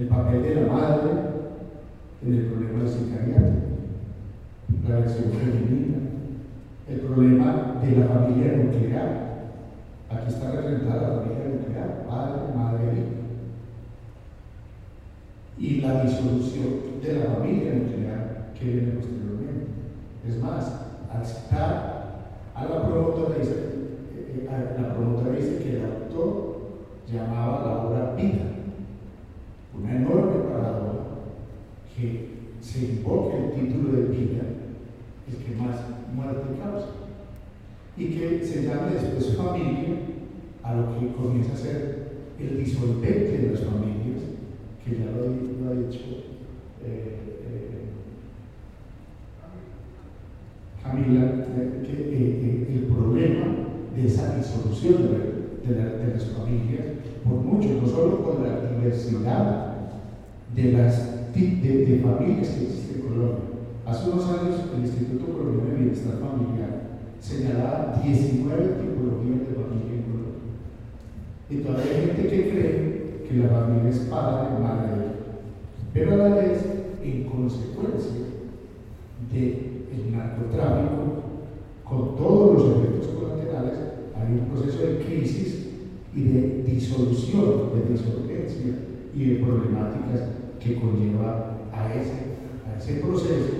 El 0.00 0.08
papel 0.08 0.42
de 0.42 0.54
la 0.54 0.72
madre 0.72 1.10
en 2.24 2.34
el 2.34 2.46
problema 2.46 2.78
del 2.80 2.88
sicariato, 2.88 3.52
la 4.88 4.94
versión 4.96 5.32
femenina, 5.32 5.98
el 6.88 7.00
problema 7.00 7.76
de 7.82 7.96
la 7.96 8.06
familia 8.06 8.56
nuclear. 8.56 9.26
Aquí 10.10 10.28
está 10.28 10.50
representada 10.50 11.08
la 11.08 11.20
familia 11.20 11.48
nuclear, 11.48 12.06
padre, 12.08 12.54
madre, 12.54 12.92
hijo 12.92 13.16
y 15.58 15.80
la 15.80 16.02
disolución 16.02 17.00
de 17.02 17.14
la 17.14 17.34
familia 17.34 17.74
nuclear 17.74 18.52
que 18.58 18.64
viene 18.64 18.92
posteriormente. 18.92 19.66
Es 20.28 20.42
más, 20.42 20.72
al 21.12 21.24
citar 21.24 21.96
a 22.54 22.64
la 22.64 22.82
promotora, 22.82 23.38
dice, 23.38 23.75
la 24.44 24.94
promotora 24.94 25.36
dice 25.36 25.58
que 25.62 25.76
el 25.76 25.84
autor 25.84 26.56
llamaba 27.10 27.64
la 27.64 27.84
obra 27.84 28.14
vida, 28.14 28.44
una 29.78 29.96
enorme 29.96 30.50
paradoja 30.50 31.06
que 31.96 32.28
se 32.60 32.86
invoque 32.86 33.36
el 33.36 33.52
título 33.52 33.92
de 33.92 34.08
vida, 34.08 34.42
el 35.28 35.36
que 35.36 35.62
más 35.62 35.76
muerte 36.14 36.58
causa, 36.62 36.88
y 37.96 38.06
que 38.08 38.44
se 38.44 38.64
llame 38.64 38.92
después 38.92 39.36
familia 39.36 39.96
a 40.62 40.74
lo 40.74 40.98
que 40.98 41.12
comienza 41.12 41.54
a 41.54 41.56
ser 41.56 42.06
el 42.38 42.58
disolvente 42.62 43.38
de 43.38 43.50
las 43.50 43.60
familias 43.60 44.20
que 44.84 44.98
ya 44.98 45.06
lo, 45.06 45.70
ha 45.70 45.74
dicho 45.74 46.00
eh, 46.84 47.40
eh, 47.42 47.86
Camila, 50.82 51.46
que 51.82 51.92
eh, 51.92 52.40
el 52.44 52.45
problema 52.45 52.45
de 53.96 54.06
esa 54.06 54.36
disolución 54.36 55.08
de, 55.64 55.74
de, 55.74 56.12
las 56.12 56.24
familias, 56.26 56.84
por 57.24 57.38
mucho, 57.38 57.68
no 57.80 57.88
solo 57.88 58.22
por 58.22 58.40
la 58.40 58.70
diversidad 58.70 59.74
de 60.54 60.72
las 60.72 61.16
de, 61.34 62.02
familias 62.02 62.48
que 62.48 62.64
existen 62.64 62.96
en 62.96 63.08
Colombia. 63.08 63.44
Hace 63.86 64.10
unos 64.10 64.24
años 64.26 64.60
el 64.74 64.82
Instituto 64.82 65.32
Colombiano 65.32 65.70
de 65.70 65.76
Bienestar 65.76 66.18
Familiar 66.18 66.86
señalaba 67.20 68.00
19 68.04 68.64
tipologías 68.64 69.48
de 69.48 69.54
familia 69.54 69.94
en 69.94 70.02
Colombia. 70.02 70.46
Y 71.48 71.56
todavía 71.56 71.92
hay 71.92 72.06
gente 72.06 72.28
que 72.28 72.50
cree 72.50 73.24
que 73.28 73.36
la 73.36 73.48
familia 73.48 73.90
es 73.90 73.98
padre, 74.10 74.58
madre, 74.60 74.92
pero 75.92 76.12
a 76.12 76.16
la 76.16 76.34
vez, 76.36 76.64
en 77.02 77.24
consecuencia 77.24 78.26
del 79.32 80.12
narcotráfico, 80.12 81.26
con 81.84 82.16
todos 82.16 82.54
los 82.54 82.76
efectos 82.76 82.95
hay 83.58 84.38
un 84.38 84.46
proceso 84.50 84.86
de 84.86 84.98
crisis 85.04 85.66
y 86.14 86.24
de 86.24 86.62
disolución, 86.64 87.70
de 87.74 87.92
disolvencia 87.92 88.74
y 89.14 89.24
de 89.24 89.44
problemáticas 89.44 90.28
que 90.60 90.76
conlleva 90.76 91.58
a 91.72 91.94
ese, 91.94 92.36
a 92.66 92.78
ese 92.78 93.00
proceso 93.00 93.52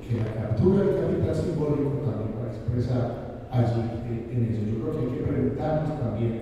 que 0.00 0.16
la 0.16 0.34
captura 0.34 0.84
del 0.84 0.96
capital 0.96 1.34
simbólico 1.34 2.02
también 2.04 2.34
va 2.38 2.46
a 2.46 2.54
expresar 2.54 3.48
allí 3.50 3.82
en 4.30 4.44
eso. 4.44 4.62
Yo 4.70 4.82
creo 4.82 4.92
que 4.92 5.06
hay 5.06 5.18
que 5.18 5.24
preguntarnos 5.24 6.00
también 6.00 6.40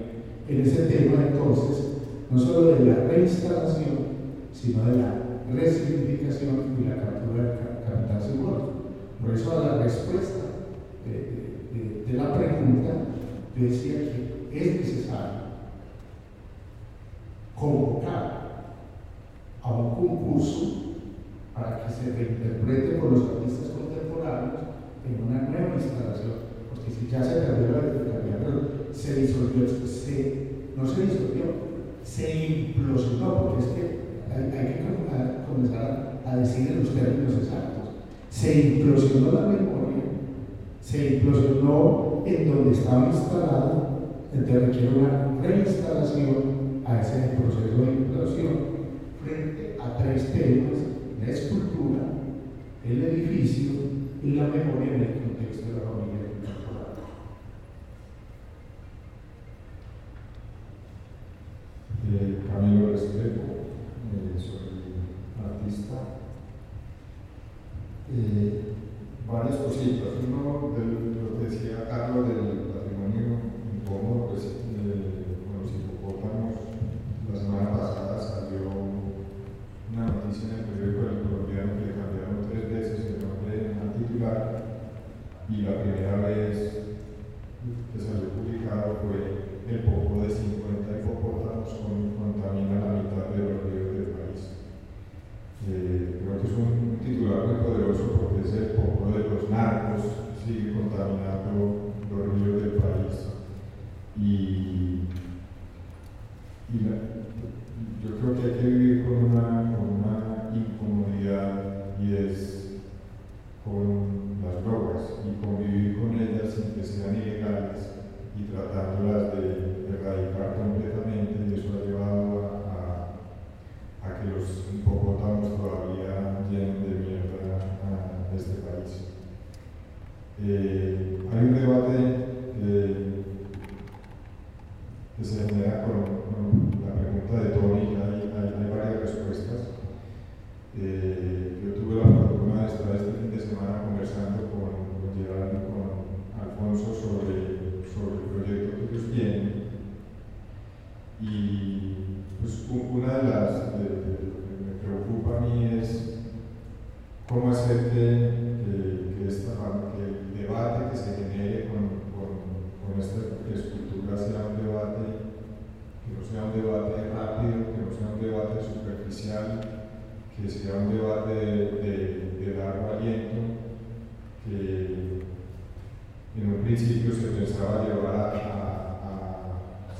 en 0.48 0.60
ese 0.60 0.82
tema 0.86 1.26
entonces 1.26 1.92
no 2.30 2.38
solo 2.38 2.74
de 2.74 2.84
la 2.86 2.94
reinstalación, 3.08 4.12
sino 4.52 4.84
de 4.84 4.96
la 4.98 5.14
resignificación 5.52 6.76
y 6.80 6.88
la 6.88 6.96
captura 6.96 7.42
del 7.44 7.58
capital 7.86 8.22
simbólico. 8.22 8.72
Por 9.20 9.34
eso 9.34 9.52
a 9.52 9.66
la 9.66 9.82
respuesta 9.82 10.42
de, 11.72 12.12
la 12.12 12.36
pregunta, 12.36 12.90
yo 13.56 13.64
decía 13.64 13.94
que 14.50 14.58
es 14.58 14.80
necesario 14.80 15.42
convocar 17.58 18.42
a 19.62 19.72
un 19.72 19.94
concurso 19.94 20.94
para 21.54 21.84
que 21.84 21.92
se 21.92 22.16
reinterprete 22.16 22.98
por 22.98 23.12
los 23.12 23.28
artistas 23.30 23.70
contemporáneos 23.70 24.60
en 25.06 25.24
una 25.24 25.48
nueva 25.48 25.74
instalación, 25.76 26.32
porque 26.68 26.90
si 26.90 27.08
ya 27.10 27.22
se 27.22 27.40
perdió 27.40 27.68
la 27.70 28.02
pero 28.42 28.92
se 28.92 29.14
disolvió, 29.14 29.62
no 30.76 30.86
se 30.86 31.02
disolvió, 31.02 31.44
se 32.04 32.46
implosionó, 32.46 33.42
porque 33.42 33.64
es 33.64 33.70
que 33.70 34.02
hay, 34.32 34.50
que 34.50 35.44
comenzar 35.46 36.20
a 36.26 36.36
decir 36.36 36.68
en 36.68 36.80
los 36.80 36.94
términos 36.94 37.34
exactos, 37.34 37.90
se 38.30 38.60
implosionó 38.60 39.32
la 39.32 39.46
memoria, 39.46 40.01
se 40.82 41.14
implosionó 41.14 42.22
en 42.26 42.50
donde 42.50 42.72
estaba 42.72 43.06
instalado 43.06 43.92
entonces 44.34 44.66
requiere 44.68 44.98
una 44.98 45.42
reinstalación 45.42 46.82
a 46.86 47.00
ese 47.00 47.36
proceso 47.36 47.84
de 47.84 47.92
implosión 47.92 48.56
frente 49.22 49.76
a 49.78 49.98
tres 49.98 50.32
temas, 50.32 50.78
la 51.20 51.30
escultura, 51.30 52.00
el 52.84 53.04
edificio 53.04 53.72
y 54.22 54.30
la 54.32 54.44
memoria 54.44 54.94
en 54.94 55.00
el 55.02 55.14
contexto 55.14 55.68
de 55.68 55.74
la 55.74 55.90
familia. 55.90 56.12
Eh, 62.14 62.38
Camilo 62.48 62.92
Restrepo, 62.92 63.42
eh, 64.12 64.38
soy 64.38 65.44
artista. 65.44 65.94
Eh, 68.14 68.72
varias 69.32 69.56
cositas. 69.56 70.08
Uno 70.28 70.76
de 70.76 70.84
lo 71.24 71.38
que 71.38 71.44
decía 71.48 71.88
Carlos 71.88 72.28
del 72.28 72.68
patrimonio 72.68 73.40
incómodo, 73.74 74.28
pues 74.28 74.61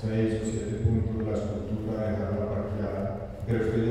seis 0.03 0.43
o 0.43 0.45
siete 0.51 0.83
puntos 0.83 1.29
la 1.29 1.39
escultura, 1.39 2.11
dejarla 2.11 2.51
parqueada, 2.51 3.31
pero 3.47 3.65
estoy 3.65 3.82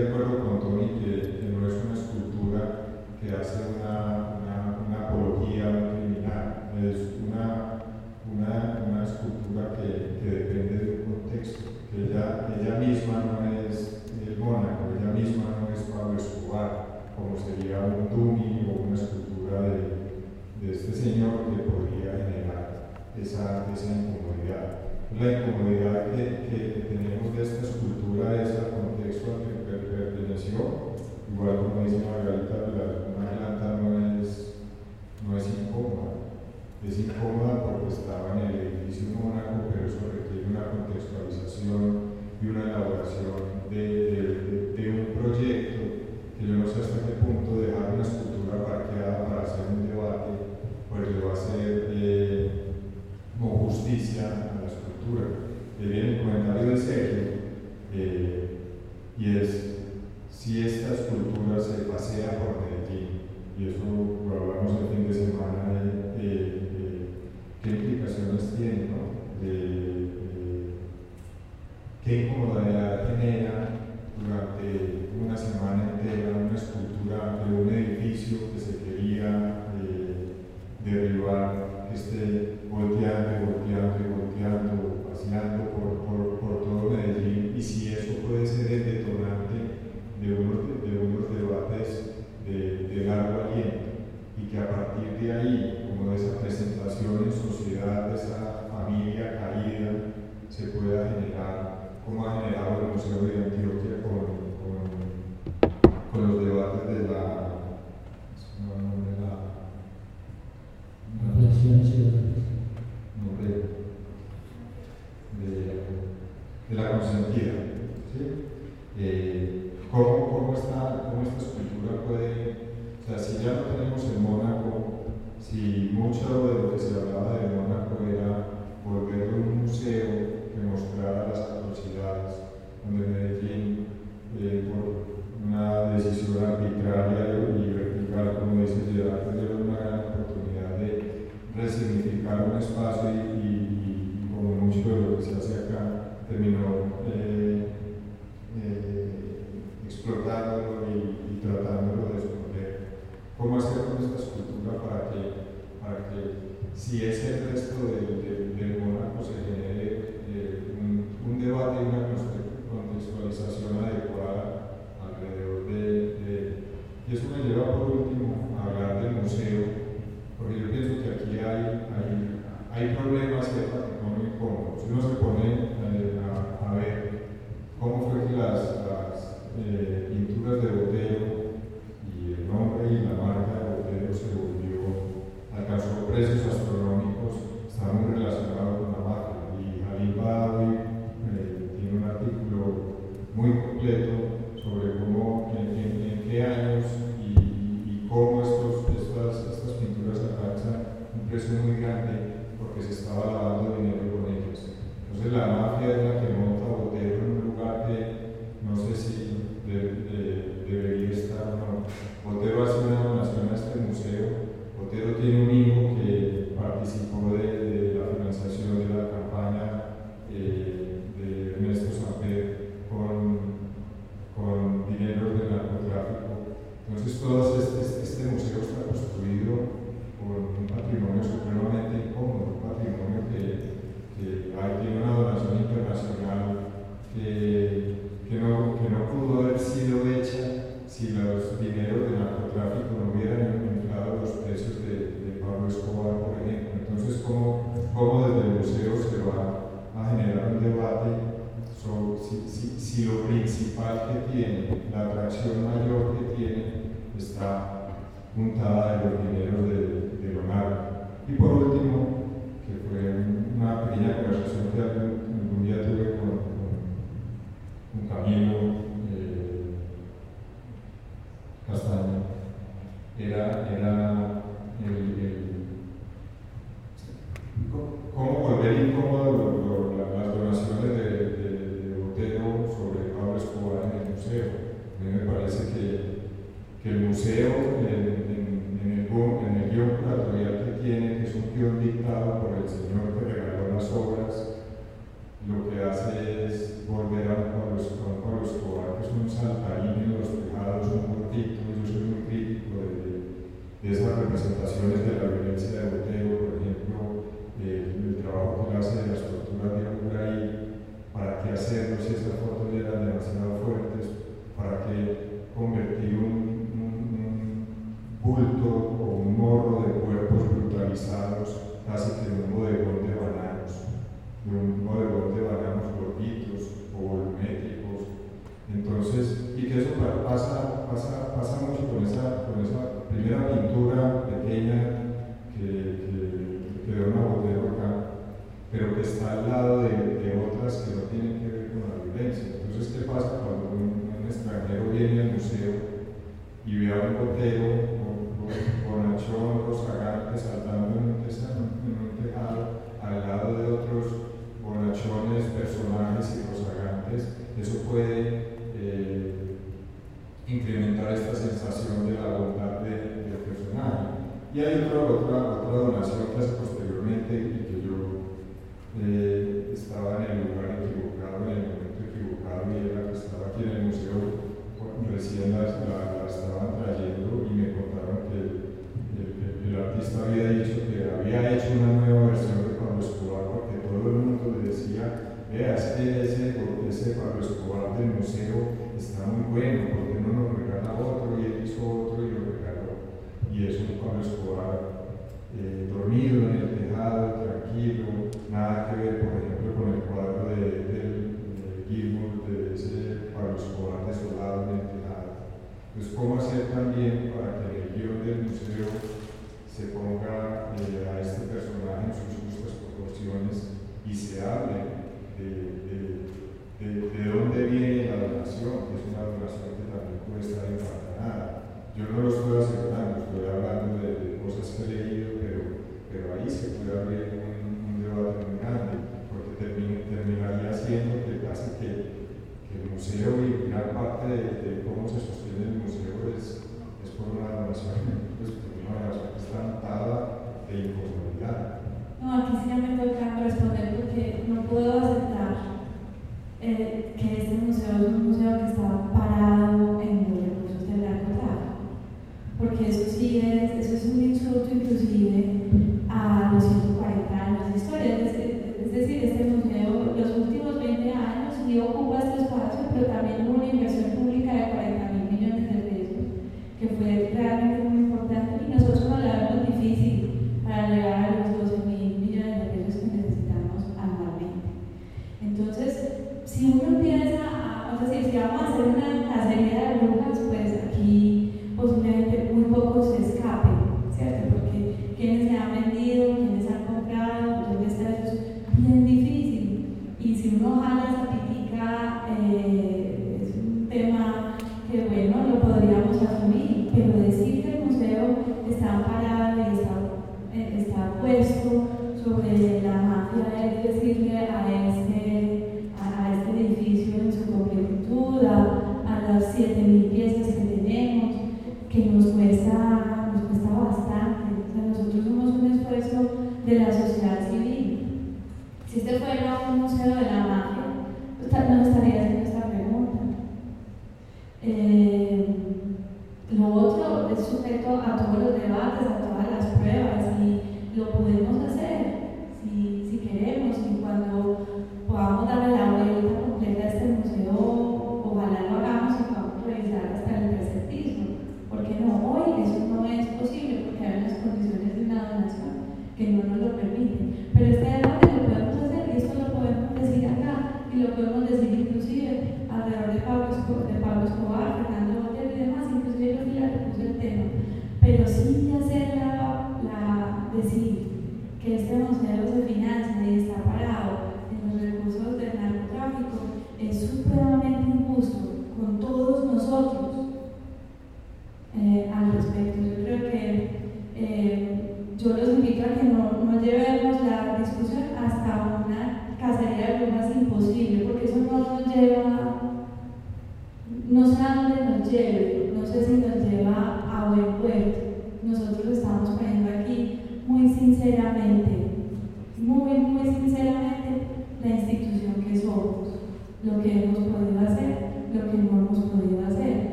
un 201.32 201.66
muy 201.66 201.82
grande 201.82 202.12
porque 202.60 202.82
se 202.82 202.92
estaba 202.92 203.32
lavando 203.32 203.78
dinero 203.78 204.12
con 204.12 204.26
ellos. 204.28 204.68
Entonces 205.08 205.32
la 205.32 205.48
mafia 205.48 205.96
es 205.96 206.04
la 206.04 206.21